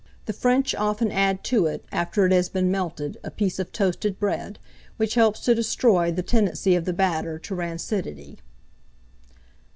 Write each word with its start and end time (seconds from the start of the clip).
The 0.25 0.33
French 0.33 0.73
often 0.73 1.11
add 1.11 1.43
to 1.43 1.67
it, 1.67 1.85
after 1.91 2.25
it 2.25 2.31
has 2.31 2.49
been 2.49 2.71
melted, 2.71 3.19
a 3.23 3.29
piece 3.29 3.59
of 3.59 3.71
toasted 3.71 4.19
bread, 4.19 4.57
which 4.97 5.13
helps 5.13 5.41
to 5.41 5.53
destroy 5.53 6.11
the 6.11 6.23
tendency 6.23 6.73
of 6.73 6.85
the 6.85 6.93
batter 6.93 7.37
to 7.37 7.53
rancidity. 7.53 8.39